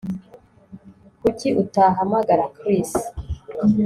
Kuki 1.21 1.47
utahamagara 1.61 2.45
Chris 2.57 2.91